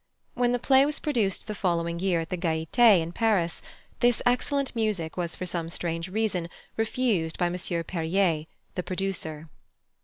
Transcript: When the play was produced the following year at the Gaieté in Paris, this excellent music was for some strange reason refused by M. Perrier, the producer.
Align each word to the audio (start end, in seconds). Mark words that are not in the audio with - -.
When 0.33 0.51
the 0.51 0.57
play 0.57 0.83
was 0.83 0.97
produced 0.97 1.45
the 1.45 1.53
following 1.53 1.99
year 1.99 2.21
at 2.21 2.31
the 2.31 2.35
Gaieté 2.39 3.01
in 3.01 3.11
Paris, 3.11 3.61
this 3.99 4.19
excellent 4.25 4.75
music 4.75 5.15
was 5.15 5.35
for 5.35 5.45
some 5.45 5.69
strange 5.69 6.09
reason 6.09 6.49
refused 6.75 7.37
by 7.37 7.45
M. 7.45 7.83
Perrier, 7.83 8.47
the 8.73 8.81
producer. 8.81 9.47